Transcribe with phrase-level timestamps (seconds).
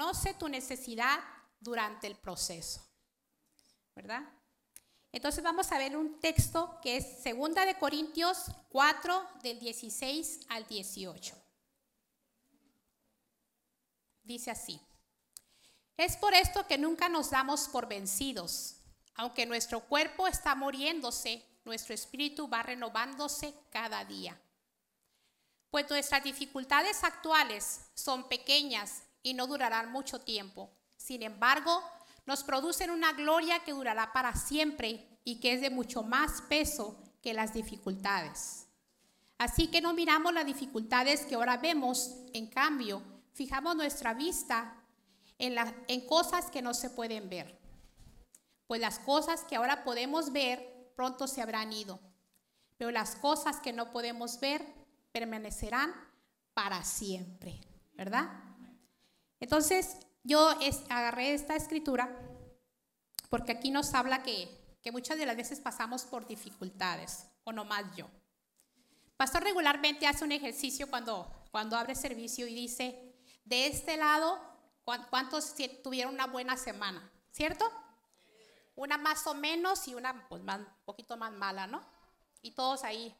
[0.00, 1.20] conoce tu necesidad
[1.60, 2.80] durante el proceso.
[3.94, 4.22] ¿Verdad?
[5.12, 10.66] Entonces vamos a ver un texto que es 2 de Corintios 4 del 16 al
[10.66, 11.36] 18.
[14.22, 14.80] Dice así:
[15.98, 18.76] Es por esto que nunca nos damos por vencidos.
[19.16, 24.40] Aunque nuestro cuerpo está muriéndose, nuestro espíritu va renovándose cada día.
[25.68, 30.70] Pues nuestras dificultades actuales son pequeñas y no durarán mucho tiempo.
[30.96, 31.82] Sin embargo,
[32.26, 36.96] nos producen una gloria que durará para siempre y que es de mucho más peso
[37.22, 38.66] que las dificultades.
[39.38, 43.02] Así que no miramos las dificultades que ahora vemos, en cambio,
[43.32, 44.76] fijamos nuestra vista
[45.38, 45.56] en,
[45.88, 47.58] en cosas que no se pueden ver.
[48.66, 51.98] Pues las cosas que ahora podemos ver pronto se habrán ido,
[52.76, 54.64] pero las cosas que no podemos ver
[55.12, 55.92] permanecerán
[56.54, 57.60] para siempre,
[57.94, 58.49] ¿verdad?
[59.40, 60.50] Entonces, yo
[60.88, 62.14] agarré esta escritura
[63.30, 64.58] porque aquí nos habla que,
[64.92, 68.08] muchas de las veces pasamos por dificultades, o no más yo.
[69.16, 74.38] Pastor regularmente hace un ejercicio cuando, cuando abre servicio y dice, de este lado,
[74.84, 77.08] ¿cuántos tuvieron una buena semana?
[77.30, 77.70] ¿Cierto?
[78.74, 81.86] Una más o menos y una pues, un poquito más mala, ¿no?
[82.42, 83.14] Y todos ahí.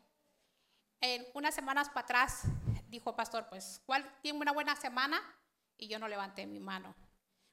[1.01, 2.43] En unas semanas para atrás
[2.89, 5.23] dijo pastor, pues, ¿cuál tiene una buena semana?
[5.81, 6.95] Y yo no levanté mi mano.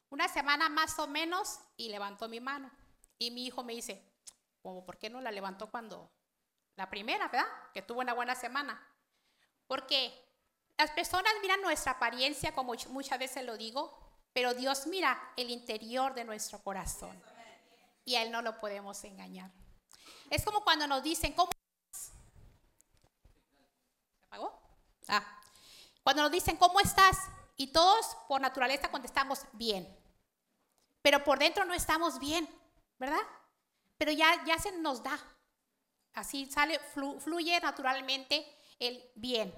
[0.09, 2.69] Una semana más o menos y levantó mi mano.
[3.17, 4.03] Y mi hijo me dice,
[4.61, 6.11] ¿por qué no la levantó cuando
[6.75, 7.47] la primera, verdad?
[7.73, 8.79] Que tuvo una buena semana.
[9.65, 10.13] Porque
[10.77, 13.97] las personas miran nuestra apariencia, como muchas veces lo digo,
[14.33, 17.19] pero Dios mira el interior de nuestro corazón.
[18.05, 19.51] Y a Él no lo podemos engañar.
[20.29, 22.11] Es como cuando nos dicen, ¿cómo estás?
[24.15, 24.61] ¿Se apagó?
[25.07, 25.41] Ah.
[26.03, 27.17] Cuando nos dicen, ¿cómo estás?
[27.57, 29.87] Y todos por naturaleza contestamos bien.
[31.01, 32.47] Pero por dentro no estamos bien,
[32.99, 33.21] ¿verdad?
[33.97, 35.19] Pero ya, ya se nos da.
[36.13, 38.45] Así sale, fluye naturalmente
[38.79, 39.53] el bien.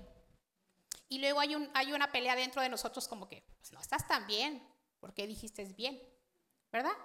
[1.09, 4.07] Y luego hay, un, hay una pelea dentro de nosotros como que, pues no estás
[4.07, 4.65] tan bien.
[4.99, 6.01] ¿Por qué dijiste bien?
[6.71, 6.95] ¿Verdad?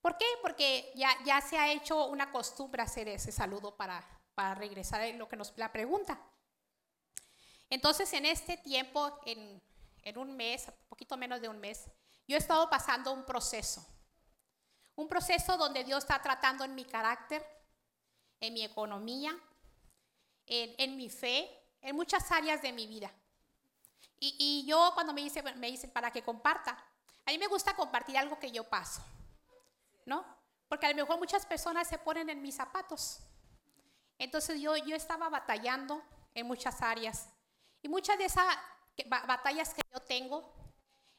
[0.00, 0.26] ¿Por qué?
[0.42, 5.08] Porque ya, ya se ha hecho una costumbre hacer ese saludo para, para regresar a
[5.08, 6.20] lo que nos la pregunta.
[7.70, 9.62] Entonces, en este tiempo, en,
[10.04, 11.86] en un mes, un poquito menos de un mes,
[12.28, 13.84] yo he estado pasando un proceso.
[14.96, 17.44] Un proceso donde Dios está tratando en mi carácter,
[18.40, 19.36] en mi economía,
[20.46, 21.50] en, mi fe,
[21.80, 23.10] en muchas áreas de mi vida.
[24.20, 26.70] Y, yo cuando me dicen me dice para que comparta,
[27.26, 29.02] a mí me gusta compartir algo que yo paso,
[30.06, 30.24] ¿no?
[30.68, 33.20] Porque a lo mejor muchas personas se ponen en mis zapatos.
[34.18, 36.02] Entonces yo, yo estaba batallando
[36.34, 37.28] en muchas áreas.
[37.82, 38.24] Y muchas de
[39.06, 40.52] batallas que yo tengo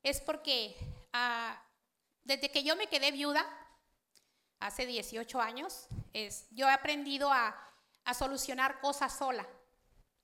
[0.04, 0.76] es porque
[1.14, 1.62] ah,
[2.24, 3.46] desde que yo me quedé viuda,
[4.60, 7.56] hace 18 años, es, yo he aprendido a,
[8.04, 9.48] a solucionar cosas sola,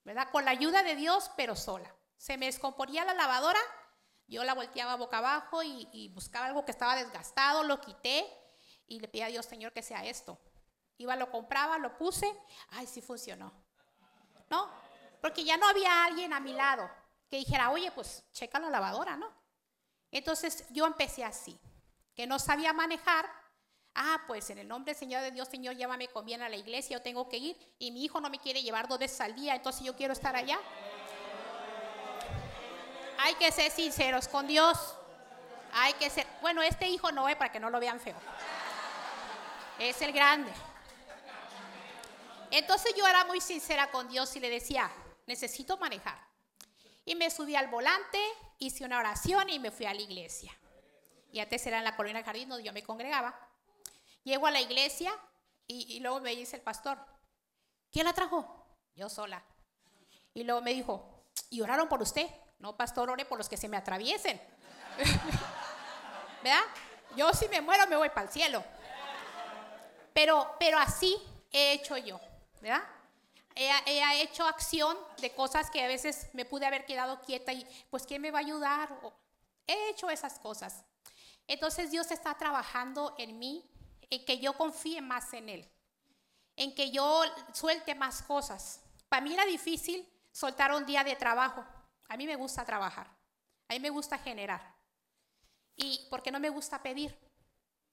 [0.03, 0.29] ¿verdad?
[0.31, 1.93] Con la ayuda de Dios, pero sola.
[2.17, 3.59] Se me descomponía la lavadora,
[4.27, 8.25] yo la volteaba boca abajo y, y, buscaba algo que estaba desgastado, lo quité
[8.87, 10.39] y le pedí a Dios, Señor, que sea esto.
[10.97, 12.31] Iba, lo compraba, lo puse,
[12.69, 13.51] ay, sí funcionó.
[14.49, 14.69] ¿No?
[15.21, 16.89] Porque ya no había alguien a mi lado
[17.31, 19.31] que dijera, oye, pues checa la lavadora, ¿no?
[20.11, 21.57] Entonces yo empecé así,
[22.13, 23.25] que no sabía manejar.
[23.95, 26.57] Ah, pues en el nombre del Señor de Dios, Señor, llévame con bien a la
[26.57, 27.75] iglesia, yo tengo que ir.
[27.79, 30.35] Y mi hijo no me quiere llevar dos veces al día, entonces yo quiero estar
[30.35, 30.59] allá.
[33.19, 34.95] Hay que ser sinceros con Dios.
[35.73, 38.17] Hay que ser, bueno, este hijo no es para que no lo vean feo.
[39.79, 40.51] Es el grande.
[42.49, 44.91] Entonces yo era muy sincera con Dios y le decía,
[45.27, 46.30] necesito manejar.
[47.05, 48.19] Y me subí al volante,
[48.59, 50.55] hice una oración y me fui a la iglesia.
[51.31, 53.35] Y antes era en la Colina Jardín donde yo me congregaba.
[54.23, 55.11] Llego a la iglesia
[55.67, 56.99] y, luego me dice el pastor,
[57.91, 58.67] ¿quién la trajo?
[58.93, 59.41] Yo sola.
[60.33, 62.27] Y luego me dijo, ¿y oraron por usted?
[62.59, 64.39] No, pastor, ore por los que se me atraviesen.
[66.43, 66.63] ¿Verdad?
[67.15, 68.63] Yo si me muero me voy para el cielo.
[70.13, 71.17] Pero, pero así
[71.51, 72.19] he hecho yo,
[72.61, 72.83] ¿verdad?
[73.55, 78.05] He, hecho acción de cosas que a veces me pude haber quedado quieta y pues
[78.05, 78.89] ¿quién me va a ayudar?
[79.67, 80.83] he hecho esas cosas.
[81.47, 83.69] Entonces Dios está trabajando en mí,
[84.09, 85.71] en que yo confíe más en Él,
[86.55, 88.81] en que yo suelte más cosas.
[89.09, 91.65] Para mí era difícil soltar un día de trabajo.
[92.09, 93.07] A mí me gusta trabajar,
[93.67, 94.75] a mí me gusta generar.
[95.75, 97.17] Y porque no me gusta pedir,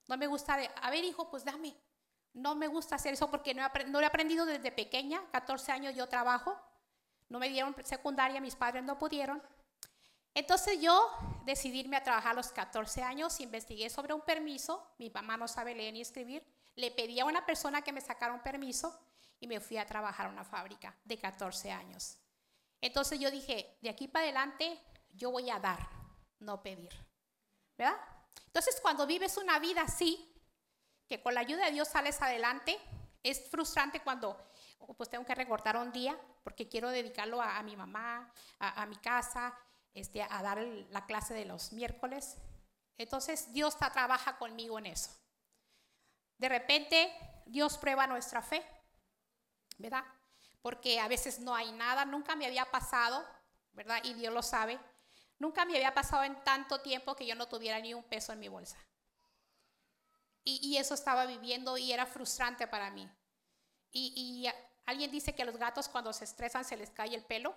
[0.08, 1.76] no me gusta de, a ver hijo, pues dame,
[2.38, 6.08] no me gusta hacer eso porque no, lo he aprendido desde pequeña, 14 años yo
[6.08, 6.56] trabajo,
[7.28, 9.42] no me dieron secundaria, mis padres no pudieron.
[10.34, 11.10] Entonces yo
[11.44, 15.74] decidirme a trabajar a los 14 años, investigué sobre un permiso, mi mamá no sabe
[15.74, 16.46] leer ni escribir,
[16.76, 18.96] le pedí a una persona que me sacara un permiso
[19.40, 22.18] y me fui a trabajar a una fábrica de 14 años.
[22.80, 24.80] Entonces yo dije, de aquí para adelante
[25.10, 25.88] yo voy a dar,
[26.38, 26.92] no pedir.
[27.76, 27.96] ¿Verdad?
[28.46, 30.37] Entonces cuando vives una vida así,
[31.08, 32.78] que con la ayuda de Dios sales adelante,
[33.22, 34.36] es frustrante cuando
[34.78, 38.96] oh, pues tengo que recortar un día porque quiero dedicarlo a, mi mamá, a, mi
[38.96, 39.54] casa,
[39.92, 40.58] este, a dar
[40.90, 42.36] la clase de los miércoles.
[42.96, 45.10] Entonces Dios trabaja conmigo en eso.
[46.38, 47.12] De repente
[47.46, 48.64] Dios prueba nuestra fe,
[49.76, 50.04] ¿verdad?
[50.62, 53.24] Porque a veces no hay nada, nunca me había pasado,
[53.72, 54.00] ¿verdad?
[54.04, 54.78] Y Dios lo sabe.
[55.38, 58.40] Nunca me había pasado en tanto tiempo que yo no tuviera ni un peso en
[58.40, 58.78] mi bolsa.
[60.50, 63.06] Y, eso estaba viviendo y era frustrante para mí.
[63.92, 64.48] Y,
[64.86, 67.54] alguien dice que los gatos cuando se estresan se les cae el pelo.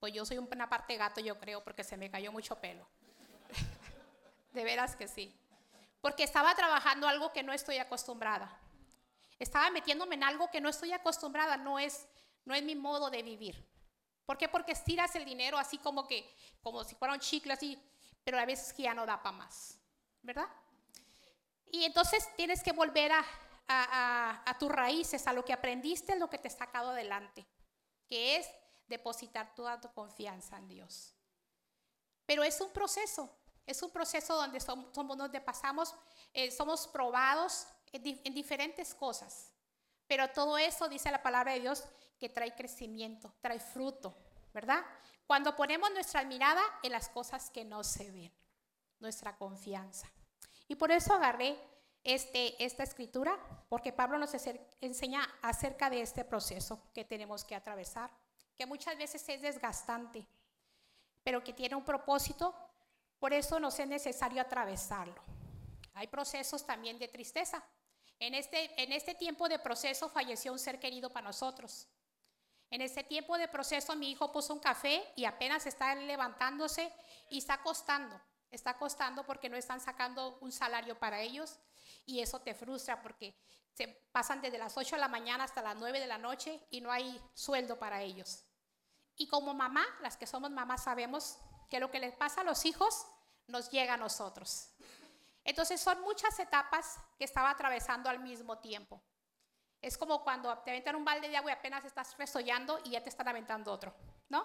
[0.00, 2.88] Pues yo soy una parte gato, yo creo, porque se me cayó mucho pelo.
[4.54, 5.34] de veras que sí.
[6.00, 8.58] Porque estaba trabajando algo que no estoy acostumbrada.
[9.38, 12.06] Estaba metiéndome en algo que no estoy acostumbrada, no es,
[12.46, 13.62] no es mi modo de vivir.
[14.24, 14.48] ¿Por qué?
[14.48, 17.78] Porque estiras el dinero así como que, como si fuera un chicle así,
[18.24, 19.78] pero a veces ya no da para más,
[20.22, 20.48] ¿verdad?
[21.70, 23.24] Y entonces tienes que volver a,
[23.68, 27.46] a, a, tus raíces, a lo que aprendiste, lo que te ha sacado adelante,
[28.06, 28.48] que es
[28.86, 31.14] depositar toda tu confianza en Dios.
[32.24, 33.30] Pero es un proceso,
[33.66, 35.94] es un proceso donde somos, donde pasamos,
[36.32, 39.52] eh, somos probados en diferentes cosas.
[40.06, 41.84] Pero todo eso, dice la palabra de Dios,
[42.18, 44.16] que trae crecimiento, trae fruto,
[44.52, 44.84] ¿verdad?
[45.26, 48.32] Cuando ponemos nuestra mirada en las cosas que no se ven,
[49.00, 50.08] nuestra confianza.
[50.68, 51.56] Y por eso agarré
[52.02, 53.36] este, esta escritura,
[53.68, 54.32] porque Pablo nos
[54.80, 58.10] enseña acerca de este proceso que tenemos que atravesar,
[58.56, 60.26] que muchas veces es desgastante,
[61.22, 62.54] pero que tiene un propósito,
[63.18, 65.20] por eso nos es necesario atravesarlo.
[65.94, 67.62] Hay procesos también de tristeza.
[68.18, 71.88] En este, en este tiempo de proceso falleció un ser querido para nosotros.
[72.70, 76.92] En ese tiempo de proceso mi hijo puso un café y apenas está levantándose
[77.30, 78.20] y está costando.
[78.50, 81.58] Está costando porque no están sacando un salario para ellos
[82.04, 83.36] y eso te frustra porque
[83.72, 86.80] se pasan desde las 8 de la mañana hasta las 9 de la noche y
[86.80, 88.44] no hay sueldo para ellos.
[89.16, 91.38] Y como mamá, las que somos mamás sabemos
[91.68, 93.06] que lo que les pasa a los hijos
[93.48, 94.70] nos llega a nosotros.
[95.44, 99.02] Entonces son muchas etapas que estaba atravesando al mismo tiempo.
[99.80, 103.02] Es como cuando te aventan un balde de agua y apenas estás resollando y ya
[103.02, 103.94] te están aventando otro,
[104.28, 104.44] ¿no?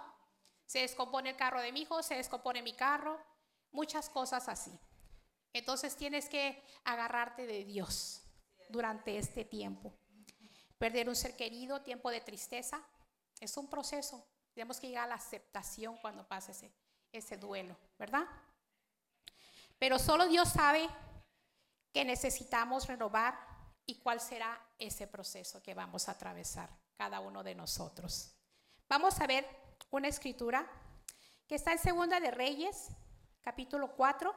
[0.65, 3.19] Se descompone el carro de mi hijo, se descompone mi carro,
[3.71, 4.71] muchas cosas así.
[5.53, 8.23] Entonces tienes que agarrarte de Dios
[8.69, 9.93] durante este tiempo.
[10.77, 12.81] Perder un ser querido, tiempo de tristeza,
[13.39, 14.25] es un proceso.
[14.53, 16.71] Tenemos que llegar a la aceptación cuando pase ese,
[17.11, 18.25] ese duelo, ¿verdad?
[19.77, 20.87] Pero solo Dios sabe
[21.91, 23.37] que necesitamos renovar
[23.85, 28.33] y cuál será ese proceso que vamos a atravesar cada uno de nosotros.
[28.87, 29.45] Vamos a ver
[29.89, 30.69] una escritura
[31.47, 32.89] que está en Segunda de Reyes,
[33.41, 34.33] capítulo 4,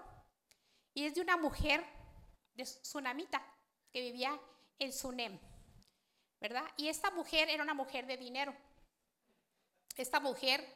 [0.94, 1.84] y es de una mujer
[2.54, 3.44] de Sunamita
[3.92, 4.40] que vivía
[4.78, 5.38] en Sunem,
[6.40, 6.64] ¿verdad?
[6.76, 8.54] Y esta mujer era una mujer de dinero.
[9.96, 10.66] Esta mujer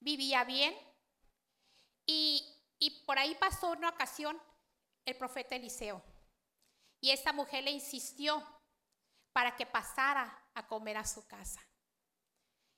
[0.00, 0.74] vivía bien
[2.06, 2.44] y,
[2.78, 4.40] y por ahí pasó una ocasión
[5.04, 6.02] el profeta Eliseo.
[7.00, 8.44] Y esta mujer le insistió
[9.32, 11.60] para que pasara a comer a su casa.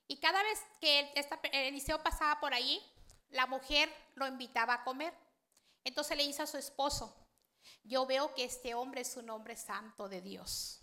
[0.07, 1.13] Y cada vez que
[1.53, 2.83] Eliseo pasaba por ahí,
[3.31, 5.15] la mujer lo invitaba a comer.
[5.85, 7.17] Entonces le dice a su esposo,
[7.85, 10.83] yo veo que este hombre es un hombre santo de Dios.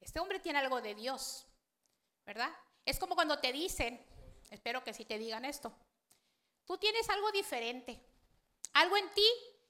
[0.00, 1.46] Este hombre tiene algo de Dios,
[2.24, 2.50] ¿verdad?
[2.84, 4.04] Es como cuando te dicen,
[4.50, 5.76] espero que sí te digan esto,
[6.64, 8.00] tú tienes algo diferente,
[8.74, 9.28] algo en ti,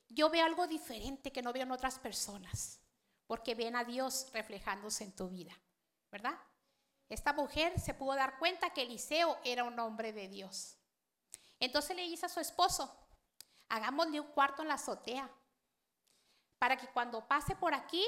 [0.09, 2.81] yo veo algo diferente que no veo en otras personas,
[3.27, 5.59] porque ven a Dios reflejándose en tu vida,
[6.11, 6.39] ¿verdad?
[7.09, 10.78] Esta mujer se pudo dar cuenta que Eliseo era un hombre de Dios.
[11.61, 12.95] Entonces le dice a su esposo,
[13.69, 15.31] hagámosle un cuarto en la azotea,
[16.59, 18.05] para que cuando pase por aquí,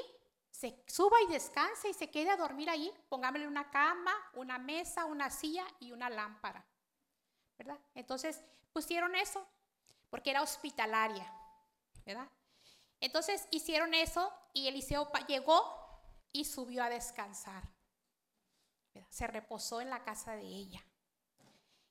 [0.50, 2.92] se suba y descanse y se quede a dormir allí.
[3.09, 6.66] Pongámosle una cama, una mesa, una silla y una lámpara.
[7.57, 7.78] ¿Verdad?
[7.95, 8.42] Entonces
[8.73, 9.47] pusieron eso,
[10.09, 11.33] porque era hospitalaria.
[12.04, 12.28] ¿Verdad?
[13.00, 16.02] Entonces hicieron eso y Eliseo llegó
[16.33, 17.69] y subió a descansar.
[19.09, 20.85] Se reposó en la casa de ella.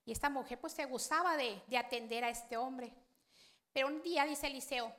[0.09, 2.91] Y esta mujer pues se gustaba de, atender a este hombre.
[3.71, 4.91] Pero un día dice Eliseo,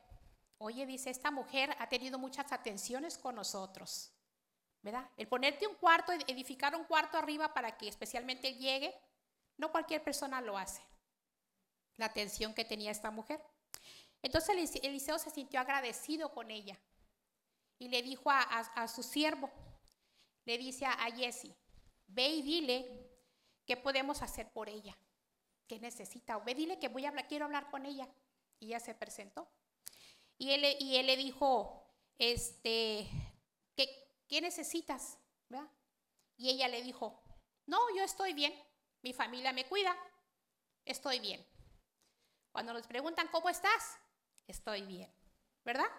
[0.58, 4.12] oye, dice, esta mujer ha tenido muchas atenciones con nosotros.
[4.82, 5.10] ¿Verdad?
[5.16, 8.94] El ponerte un cuarto, edificar un cuarto arriba para que especialmente llegue,
[9.56, 10.80] no cualquier persona lo hace.
[11.96, 13.42] La atención que tenía esta mujer.
[14.22, 16.78] Entonces Eliseo se sintió agradecido con ella
[17.80, 19.50] y le dijo a, su siervo,
[20.44, 21.52] le dice a, a Jesse,
[22.06, 22.99] ve y dile
[23.66, 24.96] qué podemos hacer por ella,
[25.66, 28.08] qué necesita, ve dile que voy a hablar, quiero hablar con ella.
[28.58, 29.48] Y ella se presentó.
[30.36, 31.82] Y él, y él le dijo,
[32.18, 33.08] este,
[33.74, 33.88] ¿qué,
[34.28, 35.18] qué necesitas?
[36.36, 37.22] Y ella le dijo,
[37.66, 38.54] no, yo estoy bien,
[39.02, 39.94] mi familia me cuida,
[40.86, 41.46] estoy bien.
[42.50, 43.98] Cuando nos preguntan, ¿cómo estás?
[44.46, 45.12] Estoy bien,
[45.64, 45.90] ¿verdad?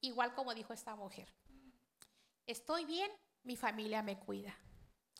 [0.00, 1.32] Igual como dijo esta mujer.
[2.46, 3.10] Estoy bien,
[3.44, 4.58] mi familia me cuida.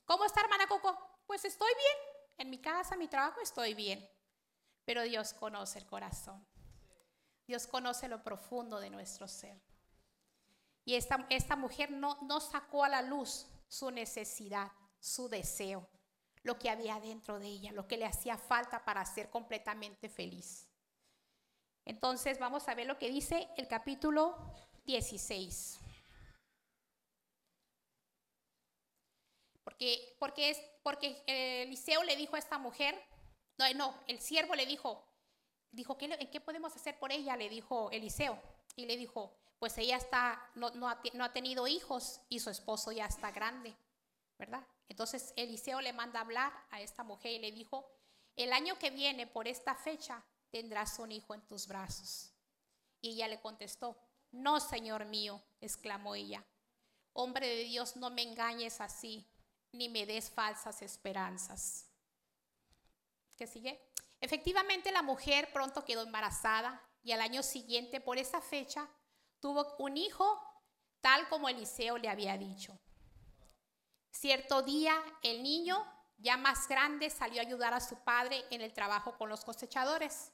[0.04, 1.07] ¿Cómo está, hermana Coco?
[1.28, 1.96] Pues estoy bien.
[2.38, 4.08] En mi casa, mi trabajo, estoy bien.
[4.86, 6.44] Pero Dios conoce el corazón.
[7.46, 9.60] Dios conoce lo profundo de nuestro ser.
[10.86, 15.86] Y esta, esta mujer no, no sacó a la luz su necesidad, su deseo,
[16.44, 20.66] lo que había dentro de ella, lo que le hacía falta para ser completamente feliz.
[21.84, 24.34] Entonces vamos a ver lo que dice el capítulo
[24.86, 25.78] 16.
[29.68, 32.98] Porque, porque, es, porque Eliseo le dijo a esta mujer,
[33.58, 35.04] no, no, el siervo le dijo,
[35.72, 37.36] dijo, ¿qué, ¿qué podemos hacer por ella?
[37.36, 38.40] Le dijo Eliseo.
[38.76, 42.48] Y le dijo, pues ella está, no, no, ha, no ha tenido hijos y su
[42.48, 43.76] esposo ya está grande,
[44.38, 44.66] ¿verdad?
[44.88, 47.92] Entonces Eliseo le manda hablar a esta mujer y le dijo,
[48.36, 52.32] el año que viene, por esta fecha, tendrás un hijo en tus brazos.
[53.02, 56.42] Y ella le contestó, no, Señor mío, exclamó ella,
[57.12, 59.28] hombre de Dios, no me engañes así,
[59.72, 61.86] ni me des falsas esperanzas.
[63.36, 63.80] ¿Qué sigue?
[64.20, 68.88] Efectivamente, la mujer pronto quedó embarazada y al año siguiente, por esa fecha,
[69.40, 70.42] tuvo un hijo
[71.00, 72.78] tal como Eliseo le había dicho.
[74.10, 78.72] Cierto día, el niño, ya más grande, salió a ayudar a su padre en el
[78.72, 80.32] trabajo con los cosechadores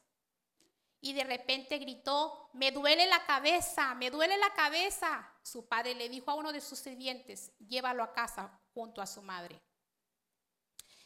[1.04, 5.30] y de repente gritó, me duele la cabeza, me duele la cabeza.
[5.42, 9.20] Su padre le dijo a uno de sus sirvientes, llévalo a casa junto a su
[9.20, 9.60] madre.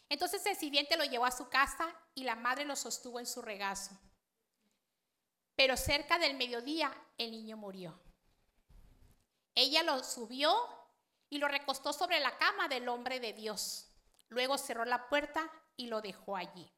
[0.09, 3.43] Entonces el sirviente lo llevó a su casa y la madre lo sostuvo en su
[3.43, 3.91] regazo.
[5.57, 8.01] Pero cerca del mediodía el niño murió.
[9.57, 10.57] Ella lo subió
[11.29, 13.91] y lo recostó sobre la cama del hombre de Dios.
[14.29, 16.73] Luego cerró la puerta y lo dejó allí.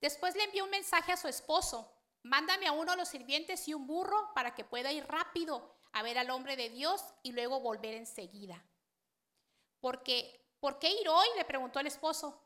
[0.00, 1.94] Después le envió un mensaje a su esposo
[2.26, 6.02] Mándame a uno de los sirvientes y un burro para que pueda ir rápido a
[6.02, 8.64] ver al hombre de Dios y luego volver enseguida.
[9.78, 11.28] Porque, ¿por qué ir hoy?
[11.36, 12.42] Le preguntó el esposo.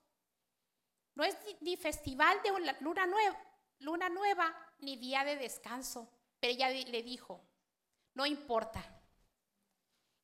[1.15, 3.39] No es ni festival de luna nueva,
[3.79, 6.13] luna nueva ni día de descanso.
[6.41, 7.43] Pero ella le dijo,
[8.13, 8.85] no importa.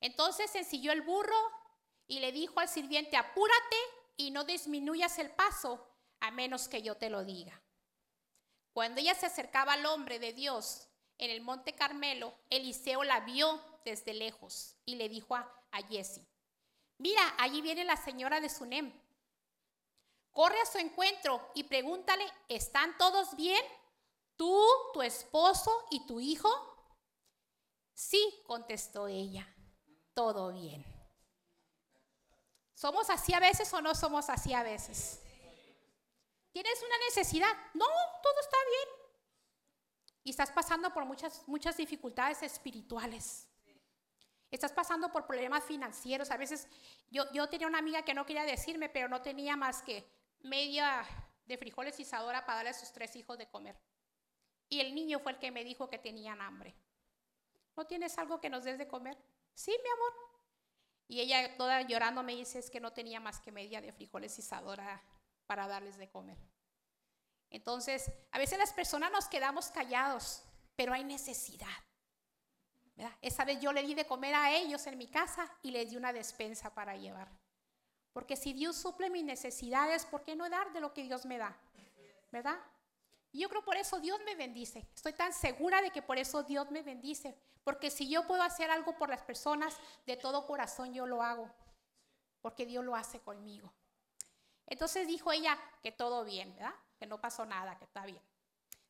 [0.01, 1.39] Entonces ensilló el burro
[2.07, 3.77] y le dijo al sirviente, apúrate
[4.19, 5.89] y no disminuyas el paso
[6.21, 7.63] a menos que yo te lo diga.
[8.77, 13.59] Cuando ella se acercaba al hombre de Dios en el monte Carmelo, Eliseo la vio
[13.87, 16.21] desde lejos y le dijo a, a Jesse,
[16.99, 18.93] mira, allí viene la señora de Sunem.
[20.31, 23.65] Corre a su encuentro y pregúntale, ¿están todos bien?
[24.37, 26.51] ¿Tú, tu esposo y tu hijo?
[27.95, 29.49] Sí, contestó ella,
[30.13, 30.85] todo bien.
[32.75, 35.23] ¿Somos así a veces o no somos así a veces?
[36.57, 37.53] ¿Tienes una necesidad?
[37.75, 37.85] No,
[38.23, 39.11] todo está bien.
[40.25, 43.47] Y estás pasando por muchas, muchas dificultades espirituales.
[44.51, 46.31] Estás pasando por problemas financieros.
[46.31, 46.67] A veces
[47.11, 50.11] yo, yo tenía una amiga que no quería decirme, pero no tenía más que
[50.45, 51.07] media
[51.45, 53.79] de frijoles y sadora para darle a sus tres hijos de comer.
[54.71, 56.75] Y el niño fue el que me dijo que tenían hambre.
[57.77, 59.19] ¿No tienes algo que nos des de comer?
[59.53, 60.13] Sí, mi amor.
[61.07, 64.39] Y ella toda llorando me dice es que no tenía más que media de frijoles
[64.39, 65.05] y sadora
[65.47, 66.39] para darles de comer.
[67.51, 70.43] Entonces, a veces las personas nos quedamos callados,
[70.75, 71.67] pero hay necesidad.
[73.21, 75.97] Esa vez yo le di de comer a ellos en mi casa y les di
[75.97, 77.29] una despensa para llevar.
[78.13, 81.37] Porque si Dios suple mis necesidades, ¿por qué no dar de lo que Dios me
[81.37, 81.55] da?
[82.33, 82.59] ¿Verdad?
[83.33, 84.89] Y yo creo por eso Dios me bendice.
[84.95, 87.37] Estoy tan segura de que por eso Dios me bendice.
[87.63, 89.77] Porque si yo puedo hacer algo por las personas,
[90.07, 91.51] de todo corazón yo lo hago.
[92.41, 93.71] Porque Dios lo hace conmigo.
[94.67, 96.75] Entonces dijo ella que todo bien, ¿verdad?
[96.99, 98.23] Que no pasó nada, que está bien.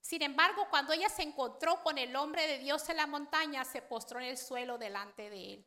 [0.01, 3.83] Sin embargo, cuando ella se encontró con el hombre de Dios en la montaña, se
[3.83, 5.67] postró en el suelo delante de él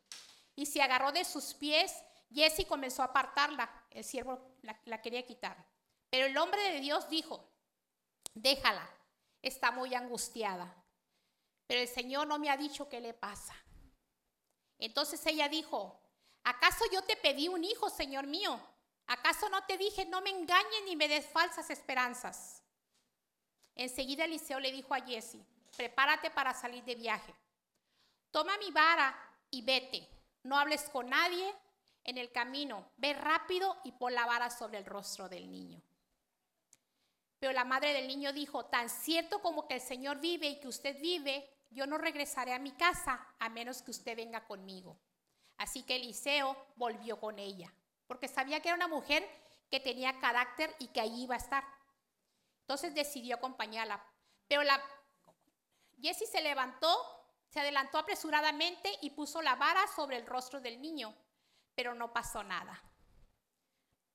[0.56, 1.94] y se agarró de sus pies.
[2.32, 3.70] Jesse comenzó a apartarla.
[3.90, 5.56] El siervo la, la quería quitar.
[6.08, 7.48] Pero el hombre de Dios dijo,
[8.34, 8.88] déjala,
[9.42, 10.74] está muy angustiada.
[11.66, 13.54] Pero el Señor no me ha dicho qué le pasa.
[14.78, 16.00] Entonces ella dijo,
[16.42, 18.58] ¿acaso yo te pedí un hijo, Señor mío?
[19.10, 22.62] ¿Acaso no te dije, no me engañes ni me des falsas esperanzas?
[23.74, 25.38] Enseguida Eliseo le dijo a Jesse,
[25.76, 27.34] prepárate para salir de viaje.
[28.30, 29.12] Toma mi vara
[29.50, 30.08] y vete.
[30.44, 31.52] No hables con nadie
[32.04, 32.92] en el camino.
[32.98, 35.82] Ve rápido y pon la vara sobre el rostro del niño.
[37.40, 40.68] Pero la madre del niño dijo, tan cierto como que el Señor vive y que
[40.68, 44.96] usted vive, yo no regresaré a mi casa a menos que usted venga conmigo.
[45.56, 47.74] Así que Eliseo volvió con ella,
[48.10, 49.24] porque sabía que era una mujer
[49.70, 51.62] que tenía carácter y que allí iba a estar.
[52.62, 54.04] Entonces decidió acompañarla.
[54.48, 54.82] Pero la
[56.02, 56.90] Jessie se levantó,
[57.50, 61.14] se adelantó apresuradamente y puso la vara sobre el rostro del niño,
[61.76, 62.82] pero no pasó nada.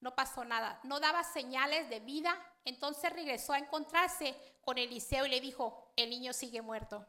[0.01, 2.37] No pasó nada, no daba señales de vida.
[2.65, 7.07] Entonces regresó a encontrarse con Eliseo y le dijo, el niño sigue muerto.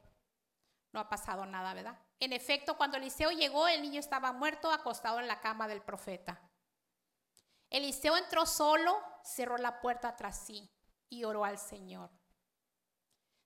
[0.92, 1.98] No ha pasado nada, ¿verdad?
[2.20, 6.45] En efecto, cuando Eliseo llegó, el niño estaba muerto, acostado en la cama del profeta.
[7.70, 10.70] Eliseo entró solo, cerró la puerta tras sí
[11.08, 12.10] y oró al Señor.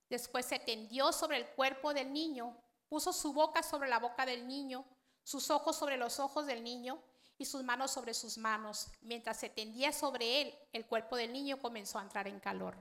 [0.09, 2.57] Después se tendió sobre el cuerpo del niño,
[2.89, 4.85] puso su boca sobre la boca del niño,
[5.23, 7.03] sus ojos sobre los ojos del niño
[7.39, 8.89] y sus manos sobre sus manos.
[9.00, 12.77] Mientras se tendía sobre él, el cuerpo del niño comenzó a entrar en calor.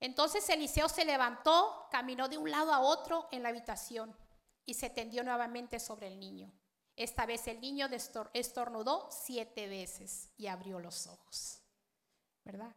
[0.00, 4.16] Entonces Eliseo se levantó, caminó de un lado a otro en la habitación
[4.64, 6.52] y se tendió nuevamente sobre el niño.
[6.96, 7.88] Esta vez el niño
[8.32, 11.60] estornudó siete veces y abrió los ojos.
[12.44, 12.74] ¿Verdad?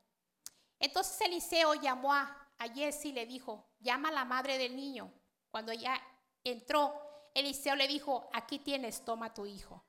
[0.80, 5.12] Entonces Eliseo llamó a, a Jesse y le dijo, llama a la madre del niño.
[5.52, 6.02] Cuando ella
[6.44, 9.84] entró, Eliseo le dijo, aquí tienes, toma tu hijo.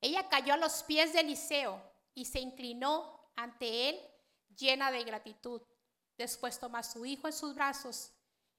[0.00, 1.80] Ella cayó a los pies de Eliseo
[2.14, 4.00] y se inclinó ante él
[4.56, 5.62] llena de gratitud.
[6.16, 8.12] Después tomó a su hijo en sus brazos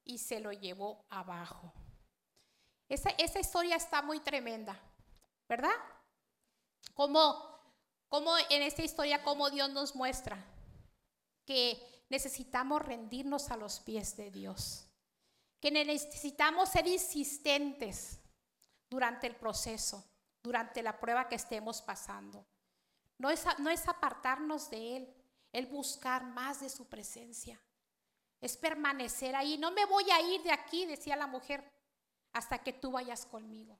[0.03, 1.73] y se lo llevó abajo.
[2.87, 4.79] Esa, esa historia está muy tremenda,
[5.49, 5.73] ¿verdad?
[6.93, 7.59] Como,
[8.07, 10.43] como en esta historia, como Dios nos muestra
[11.45, 14.87] que necesitamos rendirnos a los pies de Dios,
[15.59, 18.19] que necesitamos ser insistentes
[18.89, 20.05] durante el proceso,
[20.43, 22.45] durante la prueba que estemos pasando.
[23.17, 25.15] No es, no es apartarnos de Él,
[25.51, 27.59] el buscar más de su presencia.
[28.41, 29.57] Es permanecer ahí.
[29.57, 31.63] No me voy a ir de aquí, decía la mujer
[32.35, 33.79] hasta que tú vayas conmigo.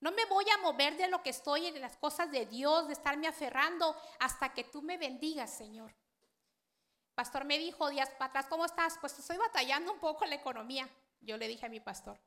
[0.00, 2.92] No me voy a mover de lo que estoy en las cosas de Dios, de
[2.92, 5.94] estarme aferrando hasta que tú me bendigas, Señor.
[7.14, 8.98] Pastor me dijo días para atrás, ¿cómo estás?
[9.00, 10.88] Pues estoy batallando un poco la economía.
[11.20, 12.18] Yo le dije a mi pastor,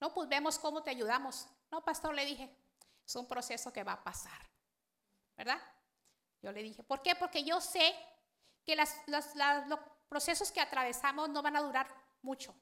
[0.00, 1.46] no, pues vemos cómo te ayudamos.
[1.70, 2.54] No, pastor, le dije,
[3.06, 4.50] es un proceso que va a pasar.
[5.34, 5.60] ¿Verdad?
[6.42, 7.14] Yo le dije, ¿por qué?
[7.14, 7.94] Porque yo sé
[8.66, 11.88] que los procesos que atravesamos no van a durar
[12.20, 12.54] mucho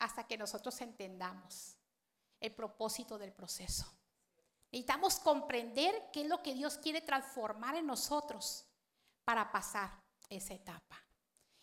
[0.00, 1.76] hasta que nosotros entendamos
[2.40, 3.86] el propósito del proceso.
[4.72, 8.66] Necesitamos comprender qué es lo que Dios quiere transformar en nosotros
[9.24, 10.96] para pasar esa etapa.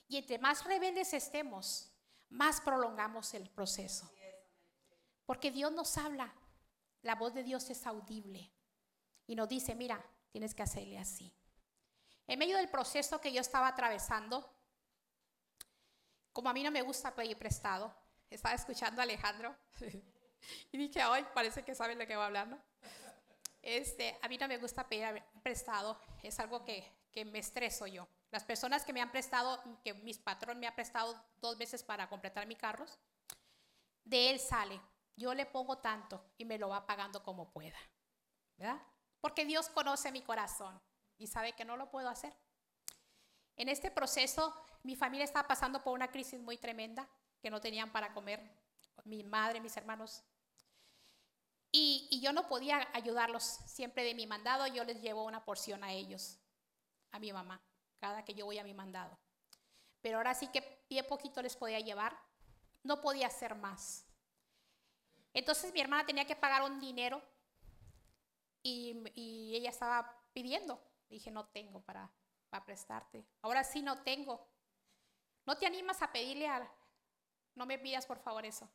[0.07, 1.91] Y entre más rebeldes estemos,
[2.29, 4.09] más prolongamos el proceso.
[5.25, 6.33] Porque Dios nos habla,
[7.01, 8.51] la voz de Dios es audible
[9.25, 11.33] y nos dice, mira, tienes que hacerle así.
[12.27, 14.53] En medio del proceso que yo estaba atravesando,
[16.31, 19.55] como a mí no me gusta pedir prestado, estaba escuchando a Alejandro
[20.71, 22.61] y dije, hoy parece que sabe lo que va a hablar, ¿no?
[23.61, 28.07] Este, a mí no me gusta pedir prestado, es algo que, que me estreso yo.
[28.31, 32.07] Las personas que me han prestado, que mis patrón me ha prestado dos veces para
[32.09, 32.99] completar mis carros,
[34.03, 34.79] de él sale.
[35.15, 37.77] Yo le pongo tanto y me lo va pagando como pueda.
[38.57, 38.81] ¿Verdad?
[39.19, 40.79] Porque Dios conoce mi corazón
[41.17, 42.33] y sabe que no lo puedo hacer.
[43.55, 47.09] En este proceso, mi familia estaba pasando por una crisis muy tremenda
[47.41, 48.41] que no tenían para comer,
[49.05, 50.23] mi madre, mis hermanos.
[51.71, 55.93] Y, yo no podía ayudarlos siempre de mi mandado, yo les llevo una porción a
[55.93, 56.39] ellos,
[57.11, 57.61] a mi mamá,
[57.99, 59.17] cada que yo voy a mi mandado.
[60.01, 62.17] Pero ahora sí que bien poquito les podía llevar,
[62.83, 64.05] no podía hacer más.
[65.33, 67.21] Entonces mi hermana tenía que pagar un dinero
[68.63, 70.81] y, ella estaba pidiendo.
[71.09, 72.11] Dije, no tengo para,
[72.49, 73.25] para prestarte.
[73.41, 74.47] Ahora sí no tengo.
[75.45, 76.69] ¿No te animas a pedirle a,
[77.57, 78.69] no me pidas por favor eso.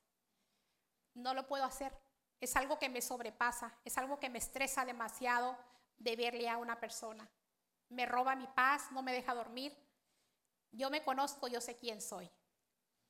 [1.15, 1.97] No lo puedo hacer.
[2.41, 5.57] Es algo que me sobrepasa, es algo que me estresa demasiado
[5.99, 7.31] de verle a una persona.
[7.91, 9.73] Me roba mi paz, no me deja dormir.
[10.73, 12.29] Yo me conozco, yo sé quién soy.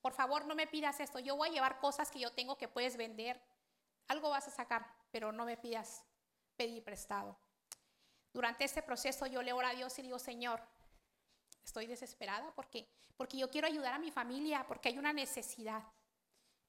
[0.02, 1.18] Por favor, no me pidas esto.
[1.20, 3.40] Yo voy a llevar cosas que yo tengo que puedes vender.
[4.08, 6.04] Algo vas a sacar, pero no me pidas
[6.56, 7.38] pedir prestado.
[8.34, 10.62] Durante este proceso yo le oro a Dios y digo, Señor,
[11.64, 15.82] estoy desesperada porque, porque yo quiero ayudar a mi familia, porque hay una necesidad,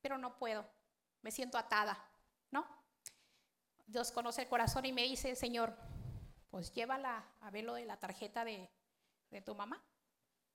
[0.01, 0.65] pero no puedo,
[1.21, 1.97] me siento atada,
[2.51, 2.65] ¿no?
[3.85, 5.75] Dios conoce el corazón y me dice, Señor,
[6.49, 8.69] pues llévala a ver lo de la tarjeta de,
[9.29, 9.83] de tu mamá.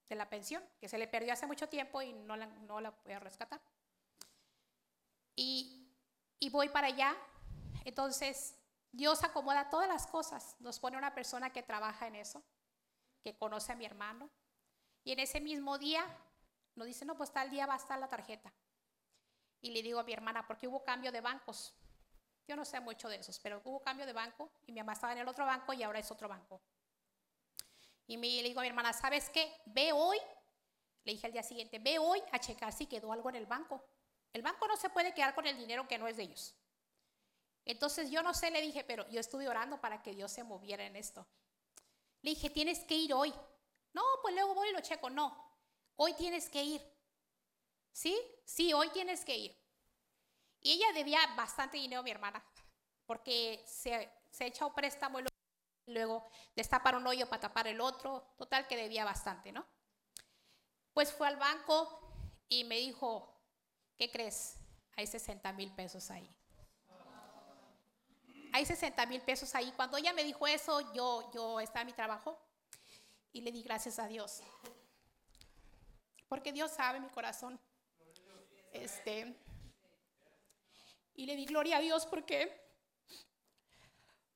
[0.08, 2.94] de la pensión, que se le perdió hace mucho tiempo y no la, no la
[3.14, 3.60] a rescatar.
[5.36, 5.92] Y,
[6.40, 7.16] y voy para allá.
[7.84, 8.56] Entonces,
[8.90, 10.56] Dios acomoda todas las cosas.
[10.60, 12.42] Nos pone una persona que trabaja en eso,
[13.22, 14.30] que conoce a mi hermano.
[15.04, 16.04] Y en ese mismo día
[16.74, 18.52] nos dice, no, pues tal día va a estar la tarjeta.
[19.60, 21.74] Y le digo a mi hermana, porque hubo cambio de bancos.
[22.46, 25.12] Yo no sé mucho de esos, pero hubo cambio de banco y mi mamá estaba
[25.12, 26.62] en el otro banco y ahora es otro banco.
[28.06, 29.60] Y me, le digo a mi hermana, ¿sabes qué?
[29.66, 30.16] Ve hoy,
[31.04, 33.84] le dije al día siguiente, ve hoy a checar si quedó algo en el banco.
[34.32, 36.54] El banco no se puede quedar con el dinero que no es de ellos.
[37.66, 40.84] Entonces yo no sé, le dije, pero yo estuve orando para que Dios se moviera
[40.86, 41.26] en esto.
[42.22, 43.32] Le dije, tienes que ir hoy.
[43.92, 45.10] No, pues luego voy y lo checo.
[45.10, 45.56] No,
[45.96, 46.82] hoy tienes que ir.
[47.92, 48.16] ¿Sí?
[48.44, 49.58] Sí, hoy tienes que ir.
[50.60, 52.44] Y ella debía bastante dinero a mi hermana,
[53.06, 55.24] porque se, se echó préstamo y
[55.86, 58.34] luego destapar un hoyo para tapar el otro.
[58.36, 59.66] Total que debía bastante, ¿no?
[60.92, 62.00] Pues fue al banco
[62.48, 63.40] y me dijo,
[63.96, 64.56] ¿qué crees?
[64.96, 66.37] Hay 60 mil pesos ahí.
[68.52, 69.72] Hay 60 mil pesos ahí.
[69.76, 72.38] Cuando ella me dijo eso, yo, yo estaba en mi trabajo
[73.32, 74.42] y le di gracias a Dios.
[76.28, 77.58] Porque Dios sabe mi corazón.
[78.72, 79.34] Este,
[81.14, 82.52] y le di gloria a Dios porque,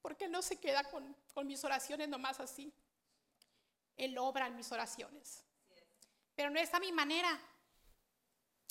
[0.01, 2.73] porque no se queda con, con mis oraciones nomás así.
[3.97, 5.45] Él obra en mis oraciones.
[6.35, 7.41] Pero no es a mi manera.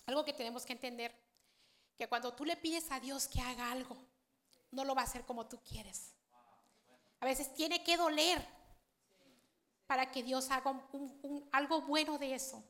[0.08, 1.16] Algo que tenemos que entender,
[1.98, 3.96] que cuando tú le pides a Dios que haga algo,
[4.72, 6.14] no lo va a hacer como tú quieres.
[7.20, 8.46] A veces tiene que doler
[9.86, 10.74] para que Dios haga
[11.52, 12.64] algo bueno de eso.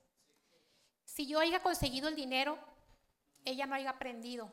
[1.05, 2.57] Si yo haya conseguido el dinero,
[3.45, 4.51] ella no haya aprendido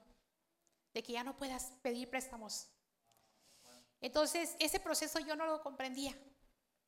[0.93, 2.69] de que ya no puedas pedir préstamos.
[4.01, 6.17] Entonces, ese proceso yo no lo comprendía,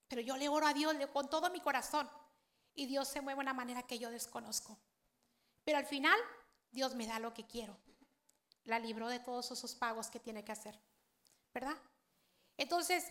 [0.09, 2.09] pero yo le oro a Dios con todo mi corazón
[2.75, 4.79] y Dios se mueve de una manera que yo desconozco.
[5.65, 6.19] Pero al final,
[6.71, 7.77] Dios me da lo que quiero.
[8.71, 10.79] La libró de todos esos pagos que tiene que hacer,
[11.53, 11.77] ¿verdad?
[12.57, 13.05] Entonces,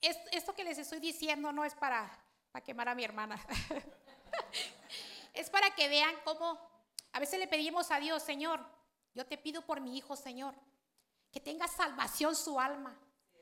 [0.00, 2.10] esto que les estoy diciendo no es para,
[2.64, 3.40] quemar a mi hermana.
[5.32, 6.58] es para que vean cómo
[7.12, 8.58] a veces le pedimos a Dios, Señor,
[9.14, 10.52] yo te pido por mi hijo, Señor,
[11.30, 12.98] que tenga salvación su alma.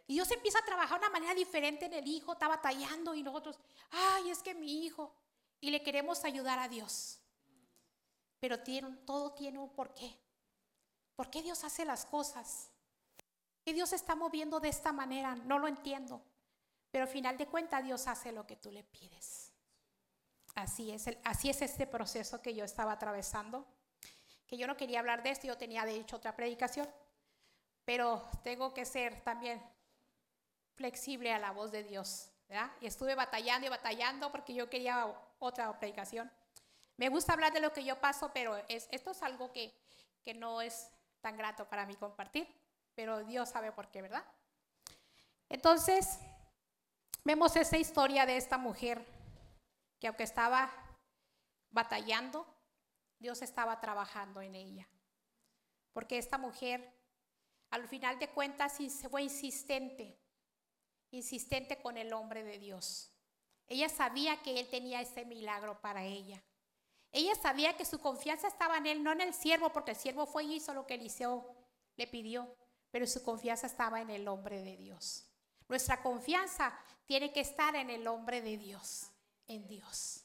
[0.06, 3.22] Y Dios empieza a trabajar de una manera diferente en el hijo, está batallando y
[3.22, 3.58] nosotros,
[3.92, 5.16] ay, es que mi hijo,
[5.58, 7.18] y le queremos ayudar a Dios.
[8.40, 8.58] Pero
[9.06, 10.20] todo tiene un porqué.
[11.22, 12.68] ¿Por qué Dios hace las cosas?
[13.64, 15.37] ¿Qué Dios está moviendo de esta manera?
[15.37, 16.20] No lo entiendo.
[16.90, 19.52] Pero al final de cuentas Dios hace lo que tú le pides.
[20.56, 23.64] Así es, así es este proceso que yo estaba atravesando.
[24.48, 26.88] Que yo no quería hablar de esto, yo tenía de hecho otra predicación.
[27.85, 29.62] Pero tengo que ser también
[30.74, 32.32] flexible a la voz de Dios.
[32.80, 35.06] Y estuve batallando y batallando porque yo quería
[35.38, 36.28] otra predicación.
[36.96, 39.72] Me gusta hablar de lo que yo paso, pero esto es algo que,
[40.24, 40.90] que no es
[41.22, 42.46] tan grato para mí compartir,
[42.94, 44.24] pero Dios sabe por qué, ¿verdad?
[45.48, 46.18] Entonces,
[47.24, 49.02] vemos esa historia de esta mujer
[49.98, 50.70] que aunque estaba
[51.70, 52.46] batallando,
[53.18, 54.87] Dios estaba trabajando en ella.
[55.94, 56.92] Porque esta mujer,
[57.70, 58.78] al final de cuentas,
[59.11, 60.18] fue insistente
[61.12, 63.11] insistente con el hombre de Dios.
[63.68, 66.42] Ella sabía que él tenía ese milagro para ella.
[67.12, 70.27] Ella sabía que su confianza estaba en él, no en el siervo, porque el siervo
[70.27, 71.55] fue y hizo lo que Eliseo
[71.96, 72.57] le pidió,
[72.90, 75.27] pero su confianza estaba en el hombre de Dios.
[75.68, 79.11] Nuestra confianza tiene que estar en el hombre de Dios,
[79.46, 80.25] en Dios.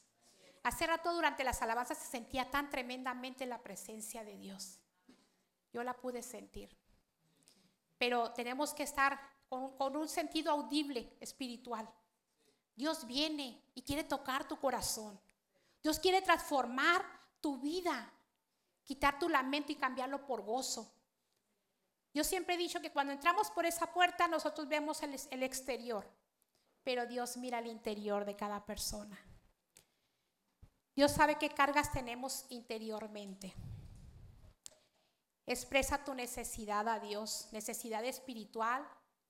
[0.62, 4.78] Hace rato durante las alabanzas se sentía tan tremendamente la presencia de Dios.
[5.72, 6.76] Yo la pude sentir.
[7.98, 11.88] Pero tenemos que estar con, un sentido audible espiritual.
[12.76, 15.18] Dios viene y quiere tocar tu corazón.
[15.82, 17.04] Dios quiere transformar
[17.40, 18.12] tu vida,
[18.84, 20.92] quitar tu lamento y cambiarlo por gozo.
[22.12, 26.10] Yo siempre he dicho que cuando entramos por esa puerta nosotros vemos el, el, exterior,
[26.82, 29.18] pero Dios mira el interior de cada persona.
[30.96, 33.54] Dios sabe qué cargas tenemos interiormente.
[35.46, 38.86] Expresa tu necesidad a Dios, necesidad espiritual,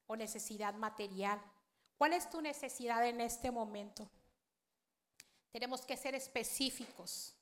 [0.09, 1.41] o necesidad material.
[1.97, 4.11] ¿Cuál es tu necesidad en este momento?
[5.51, 7.35] Tenemos que ser específicos,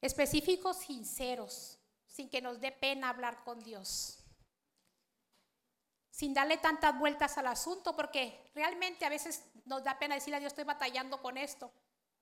[0.00, 4.18] específicos, sinceros, sin que nos dé pena hablar con Dios,
[6.10, 10.40] sin darle tantas vueltas al asunto, porque realmente a veces nos da pena decirle a
[10.40, 11.72] Dios estoy batallando con esto,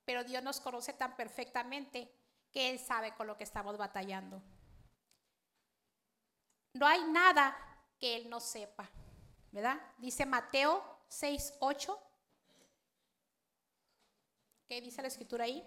[0.05, 2.13] pero Dios nos conoce tan perfectamente
[2.51, 4.43] que Él sabe con lo que estamos batallando.
[6.73, 7.57] No hay nada
[7.99, 8.91] que Él no sepa.
[9.55, 9.81] ¿verdad?
[9.99, 11.99] Dice Mateo 6, 8.
[14.67, 15.63] ¿Qué dice la escritura ahí?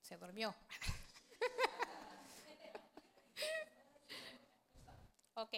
[0.00, 0.54] Se durmió.
[5.34, 5.54] ok.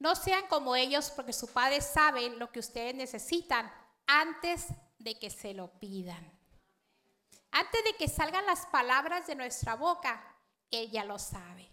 [0.00, 3.72] No sean como ellos porque su padre sabe lo que ustedes necesitan
[4.06, 4.66] antes
[4.98, 6.40] de que se lo pidan.
[7.52, 10.36] Antes de que salgan las palabras de nuestra boca,
[10.70, 11.70] Él ya lo sabe.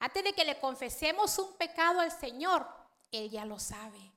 [0.00, 2.81] Antes de que le confesemos un pecado al Señor,
[3.12, 4.12] Él ya lo sabe.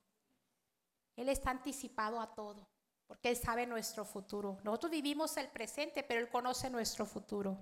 [1.16, 2.68] Él está anticipado a todo,
[3.06, 4.58] porque Él sabe nuestro futuro.
[4.64, 7.58] Nosotros vivimos el presente, pero Él conoce nuestro futuro.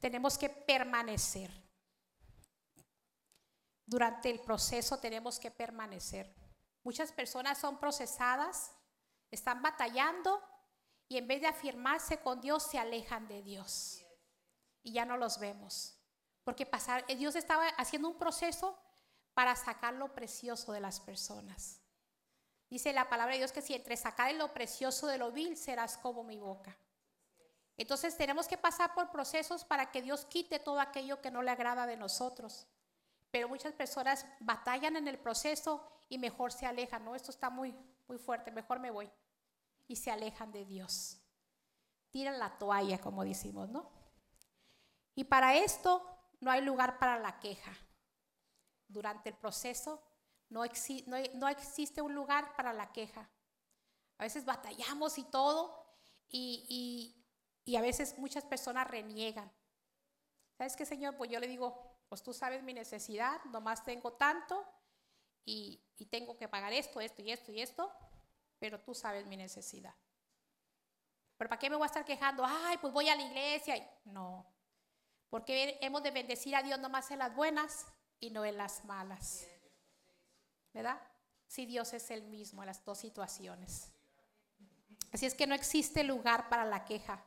[0.00, 1.50] Tenemos que permanecer.
[3.86, 6.32] Durante el proceso tenemos que permanecer.
[6.82, 8.72] Muchas personas son procesadas,
[9.30, 10.40] están batallando
[11.08, 14.04] y en vez de afirmarse con Dios se alejan de Dios.
[14.82, 15.98] Y ya no los vemos.
[16.44, 18.78] Porque pasar, eh, Dios estaba haciendo un proceso
[19.34, 21.80] para sacar lo precioso de las personas.
[22.68, 25.96] Dice la palabra de Dios que si entre sacar lo precioso de lo vil serás
[25.98, 26.76] como mi boca.
[27.76, 31.50] Entonces tenemos que pasar por procesos para que Dios quite todo aquello que no le
[31.50, 32.66] agrada de nosotros.
[33.30, 37.04] Pero muchas personas batallan en el proceso y mejor se alejan.
[37.04, 37.74] No, esto está muy,
[38.06, 39.10] muy fuerte, mejor me voy
[39.88, 41.18] y se alejan de Dios.
[42.10, 43.90] Tiran la toalla, como decimos, ¿no?
[45.14, 46.04] Y para esto
[46.40, 47.72] no hay lugar para la queja.
[48.90, 50.02] Durante el proceso
[50.48, 50.64] no,
[51.34, 53.30] no, existe un lugar para la queja.
[54.18, 55.86] A veces batallamos y todo,
[56.28, 57.16] y,
[57.64, 59.50] y, a veces muchas personas reniegan.
[60.58, 61.16] ¿Sabes qué, Señor?
[61.16, 64.66] Pues yo le digo, pues tú sabes mi necesidad, nomás tengo tanto
[65.44, 67.90] y, y tengo que pagar esto, esto y esto y esto
[68.60, 69.94] pero tú sabes mi necesidad.
[71.36, 72.44] ¿Pero para qué me voy a estar quejando?
[72.46, 73.90] Ay, pues voy a la iglesia.
[74.04, 74.46] No,
[75.30, 77.86] porque hemos de bendecir a Dios nomás en las buenas
[78.20, 79.46] y no en las malas.
[80.72, 81.00] ¿Verdad?
[81.46, 83.90] Si Dios es el mismo en las dos situaciones.
[85.12, 87.24] Así es que no existe lugar para la queja.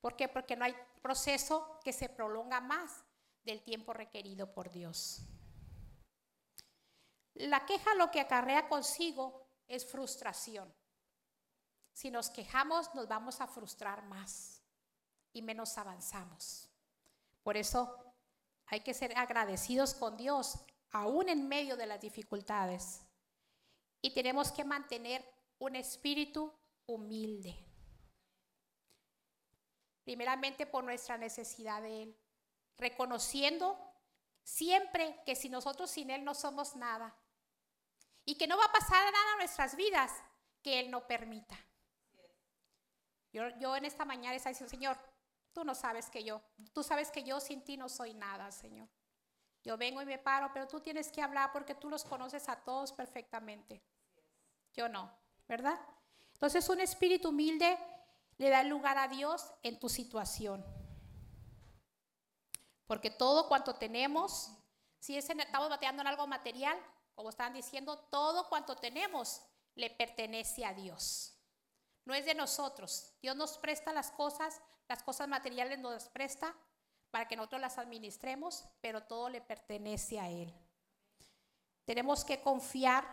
[0.00, 0.28] ¿Por qué?
[0.28, 3.04] Porque no hay proceso que se prolonga más
[3.44, 5.22] del tiempo requerido por Dios.
[7.34, 10.72] La queja lo que acarrea consigo es frustración.
[11.92, 14.62] Si nos quejamos, nos vamos a frustrar más
[15.32, 16.68] y menos avanzamos.
[17.42, 18.11] Por eso
[18.72, 20.54] hay que ser agradecidos con Dios,
[20.92, 23.02] aún en medio de las dificultades.
[24.00, 25.22] Y tenemos que mantener
[25.58, 26.50] un espíritu
[26.86, 27.54] humilde.
[30.04, 32.16] Primeramente por nuestra necesidad de Él,
[32.78, 33.78] reconociendo
[34.42, 37.14] siempre que si nosotros sin Él no somos nada,
[38.24, 40.10] y que no va a pasar nada en nuestras vidas
[40.62, 41.58] que Él no permita.
[43.34, 45.11] Yo, yo en esta mañana está diciendo, Señor,
[45.52, 48.88] tú no sabes que yo, tú sabes que yo sin ti no soy nada, Señor.
[49.62, 52.56] Yo vengo y me paro, pero tú tienes que hablar porque tú los conoces a
[52.56, 53.82] todos perfectamente.
[54.72, 55.12] Yo no,
[55.46, 55.78] ¿verdad?
[56.32, 57.78] Entonces un espíritu humilde
[58.38, 60.64] le da lugar a Dios en tu situación.
[62.86, 64.50] Porque todo cuanto tenemos,
[64.98, 66.76] si es estamos bateando en algo material,
[67.14, 69.42] como están diciendo, todo cuanto tenemos
[69.74, 71.31] le pertenece a Dios.
[72.04, 73.12] No es de nosotros.
[73.22, 76.54] Dios nos presta las cosas, las cosas materiales nos las presta
[77.10, 80.52] para que nosotros las administremos, pero todo le pertenece a Él.
[81.84, 83.06] Tenemos que confiar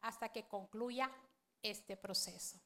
[0.00, 1.10] hasta que concluya
[1.62, 2.58] este proceso.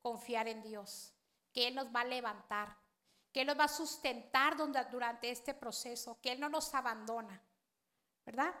[0.00, 1.12] Confiar en Dios,
[1.52, 2.76] que Él nos va a levantar,
[3.32, 4.56] que Él nos va a sustentar
[4.90, 7.42] durante este proceso, que Él no nos abandona,
[8.24, 8.54] ¿verdad?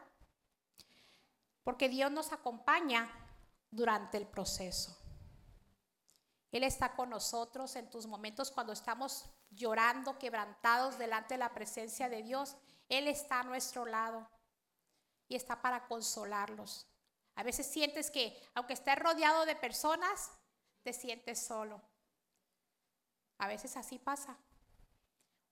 [1.66, 3.10] porque Dios nos acompaña
[3.72, 4.96] durante el proceso.
[6.56, 12.08] Él está con nosotros en tus momentos cuando estamos llorando, quebrantados delante de la presencia
[12.08, 12.56] de Dios.
[12.88, 14.26] Él está a nuestro lado
[15.28, 16.86] y está para consolarlos.
[17.34, 20.30] A veces sientes que, aunque estés rodeado de personas,
[20.82, 21.82] te sientes solo.
[23.36, 24.38] A veces así pasa.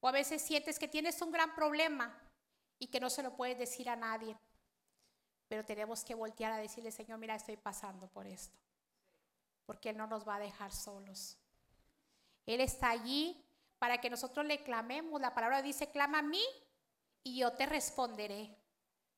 [0.01, 2.19] O a veces sientes que tienes un gran problema
[2.79, 4.39] y que no se lo puedes decir a nadie.
[5.49, 8.64] Pero tenemos que voltear a decirle, Señor, mira, estoy pasando por esto.
[9.67, 11.39] Porque Él no nos va a dejar solos.
[12.47, 13.43] Él está allí
[13.79, 15.21] para que nosotros le clamemos.
[15.21, 16.43] La palabra dice, clama a mí
[17.23, 18.57] y yo te responderé.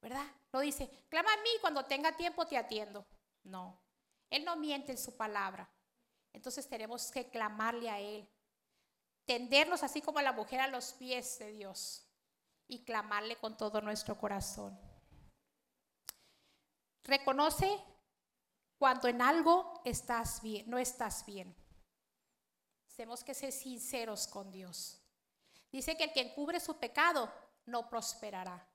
[0.01, 0.27] ¿Verdad?
[0.53, 3.07] No dice, clama a mí cuando tenga tiempo te atiendo.
[3.43, 3.81] No.
[4.31, 5.69] Él no miente en su palabra.
[6.33, 8.29] Entonces tenemos que clamarle a Él.
[9.25, 12.07] Tendernos así como la mujer a los pies de Dios
[12.69, 14.79] y clamarle con todo nuestro corazón.
[17.03, 17.83] Reconoce
[18.79, 21.55] cuando en algo estás bien, no estás bien.
[22.95, 24.99] Tenemos que ser sinceros con Dios.
[25.71, 27.31] Dice que el que encubre su pecado
[27.67, 28.67] no prosperará,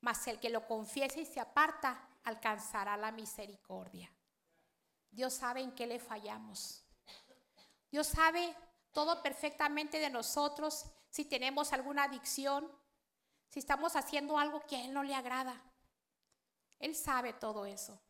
[0.00, 4.10] mas el que lo confiese y se aparta alcanzará la misericordia.
[5.10, 6.82] Dios sabe en qué le fallamos.
[7.90, 8.54] Dios sabe
[8.92, 12.70] todo perfectamente de nosotros, si tenemos alguna adicción,
[13.48, 15.62] si estamos haciendo algo que a Él no le agrada.
[16.78, 18.00] Él sabe todo eso.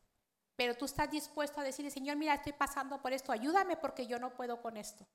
[0.57, 4.17] Pero tú estás dispuesto a decirle, Señor, mira, estoy pasando por esto, ayúdame porque yo
[4.17, 5.07] no puedo con esto.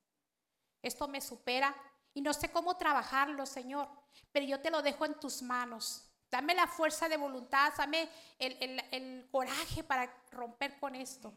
[0.81, 1.75] Esto me supera
[2.15, 3.89] y no sé cómo trabajarlo, Señor,
[4.31, 6.09] pero yo te lo dejo en tus manos.
[6.31, 11.35] Dame la fuerza de voluntad, dame el, el coraje para romper con esto.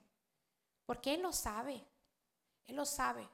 [0.85, 1.83] Porque Él lo sabe,
[2.67, 3.27] Él lo sabe.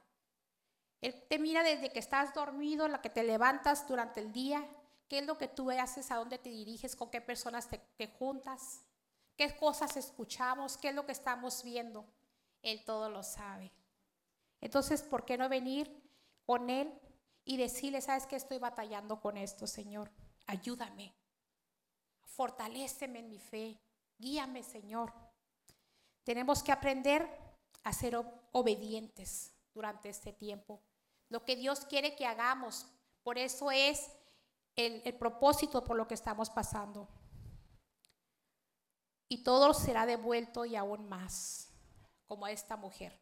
[1.02, 4.66] Él te mira desde que estás dormido, la que te levantas durante el día,
[5.06, 8.06] qué es lo que tú haces, a dónde te diriges, con qué personas te, te
[8.06, 8.86] juntas,
[9.36, 12.06] qué cosas escuchamos, qué es lo que estamos viendo.
[12.62, 13.72] Él todo lo sabe.
[14.60, 15.90] Entonces, ¿por qué no venir
[16.46, 16.92] con Él
[17.44, 20.10] y decirle, sabes que estoy batallando con esto, Señor?
[20.46, 21.14] Ayúdame,
[22.22, 23.80] fortaléceme en mi fe,
[24.18, 25.12] guíame, Señor.
[26.24, 27.28] Tenemos que aprender
[27.82, 28.16] a ser
[28.52, 30.80] obedientes durante este tiempo.
[31.28, 32.86] Lo que Dios quiere que hagamos.
[33.24, 34.12] Por eso es
[34.76, 37.08] el, el propósito por lo que estamos pasando.
[39.32, 41.72] Y todo será devuelto y aún más,
[42.26, 43.18] como a esta mujer.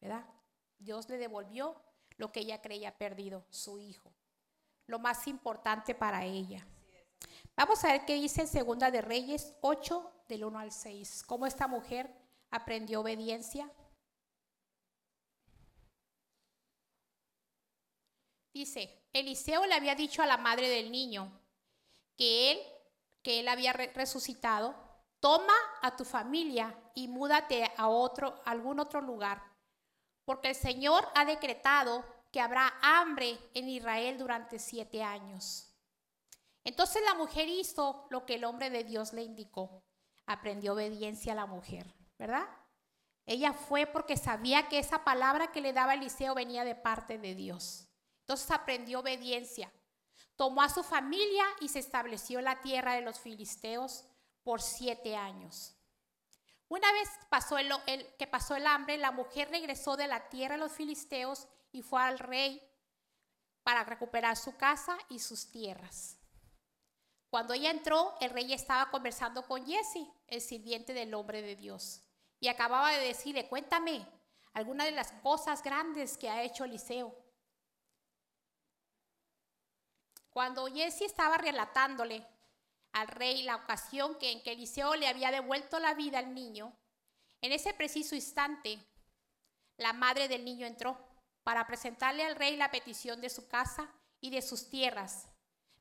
[0.00, 0.24] ¿Verdad?
[0.78, 1.76] Dios le devolvió
[2.16, 4.14] lo que ella creía perdido, su hijo.
[4.86, 6.66] Lo más importante para ella.
[7.54, 11.24] Vamos a ver qué dice en Segunda de Reyes 8 del 1 al 6.
[11.24, 12.10] Cómo esta mujer
[12.50, 13.70] aprendió obediencia.
[18.54, 21.30] Dice, Eliseo le había dicho a la madre del niño
[22.16, 22.58] que él,
[23.22, 24.85] que él había resucitado,
[25.26, 29.42] toma a tu familia y múdate a otro, algún otro lugar,
[30.24, 35.74] porque el Señor ha decretado que habrá hambre en Israel durante siete años.
[36.62, 39.82] Entonces la mujer hizo lo que el hombre de Dios le indicó.
[40.26, 42.46] Aprendió obediencia a la mujer, ¿verdad?
[43.24, 47.34] Ella fue porque sabía que esa palabra que le daba Eliseo venía de parte de
[47.34, 47.88] Dios.
[48.20, 49.72] Entonces aprendió obediencia.
[50.36, 54.04] Tomó a su familia y se estableció en la tierra de los filisteos
[54.46, 55.74] por siete años.
[56.68, 57.68] Una vez pasó el,
[58.16, 62.00] que pasó el hambre, la mujer regresó de la tierra de los filisteos y fue
[62.00, 62.62] al rey
[63.64, 66.20] para recuperar su casa y sus tierras.
[67.28, 72.04] Cuando ella entró, el rey estaba conversando con Jesse, el sirviente del hombre de Dios,
[72.38, 74.06] y acababa de decirle, cuéntame
[74.52, 77.12] alguna de las cosas grandes que ha hecho Eliseo.
[80.30, 82.24] Cuando Jesse estaba relatándole
[82.96, 86.74] al rey la ocasión que en que Eliseo le había devuelto la vida al niño,
[87.42, 88.78] en ese preciso instante,
[89.76, 90.98] la madre del niño entró
[91.42, 95.28] para presentarle al rey la petición de su casa y de sus tierras.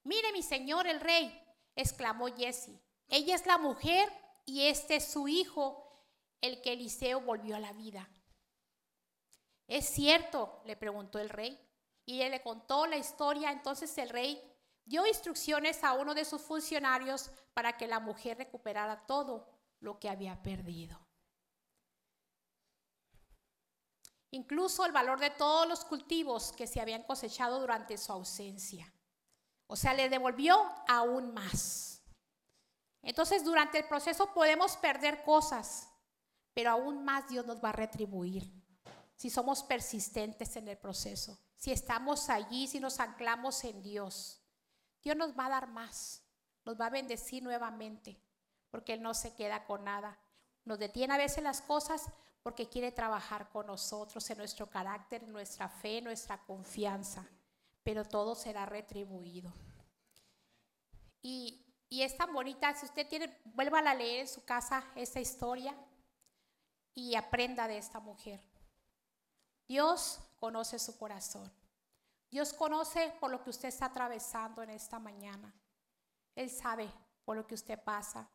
[0.04, 1.42] Mire, mi señor el rey,
[1.76, 2.82] exclamó Jesse.
[3.08, 4.12] Ella es la mujer
[4.46, 6.06] y este es su hijo,
[6.42, 8.10] el que Eliseo volvió a la vida.
[9.68, 10.62] ¿Es cierto?
[10.66, 11.58] le preguntó el rey.
[12.06, 13.52] Y él le contó la historia.
[13.52, 14.55] Entonces el rey
[14.86, 20.10] dio instrucciones a uno de sus funcionarios para que la mujer recuperara todo lo que
[20.10, 21.00] había perdido.
[24.32, 28.92] Incluso el valor de todos los cultivos que se habían cosechado durante su ausencia.
[29.68, 32.04] O sea, le devolvió aún más.
[33.02, 35.90] Entonces, durante el proceso podemos perder cosas,
[36.54, 38.52] pero aún más Dios nos va a retribuir
[39.16, 44.45] si somos persistentes en el proceso, si estamos allí, si nos anclamos en Dios.
[45.06, 46.22] Dios nos va a dar más,
[46.66, 48.20] nos va a bendecir nuevamente,
[48.70, 50.20] porque Él no se queda con nada.
[50.66, 52.10] Nos detiene a veces las cosas
[52.44, 57.26] porque quiere trabajar con nosotros en nuestro carácter, en nuestra fe, en nuestra confianza
[57.86, 59.54] pero todo será retribuido.
[61.22, 65.74] Y, es tan bonita, si usted tiene, vuelva a leer en su casa esta historia
[66.96, 68.42] y aprenda de esta mujer.
[69.68, 71.50] Dios conoce su corazón.
[72.36, 75.56] Dios conoce por lo que usted está atravesando en esta mañana.
[76.36, 76.92] Él sabe
[77.24, 78.30] por lo que usted pasa.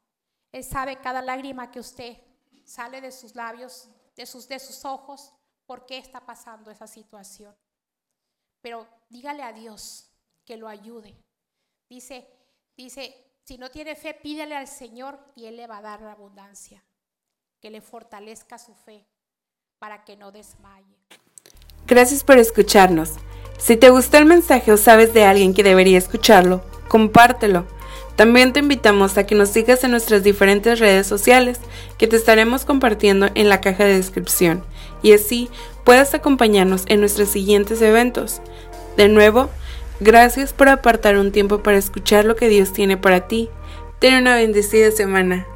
[0.51, 2.16] Él sabe cada lágrima que usted
[2.64, 5.34] sale de sus labios, de sus, de sus ojos,
[5.66, 7.55] por qué está pasando esa situación.
[8.62, 10.11] Pero dígale a Dios
[10.46, 11.14] que lo ayude.
[11.86, 12.26] Dice,
[12.74, 16.12] dice, si no tiene fe, pídele al Señor y Él le va a dar la
[16.12, 16.82] abundancia.
[17.61, 19.07] Que le fortalezca su fe
[19.78, 20.96] para que no desmaye.
[21.86, 23.18] Gracias por escucharnos.
[23.61, 27.67] Si te gustó el mensaje o sabes de alguien que debería escucharlo, compártelo.
[28.17, 31.59] También te invitamos a que nos sigas en nuestras diferentes redes sociales
[31.97, 34.63] que te estaremos compartiendo en la caja de descripción
[35.03, 35.49] y así
[35.85, 38.41] puedas acompañarnos en nuestros siguientes eventos.
[38.97, 39.49] De nuevo,
[40.01, 43.49] gracias por apartar un tiempo para escuchar lo que Dios tiene para ti.
[43.99, 45.47] Ten una bendecida semana.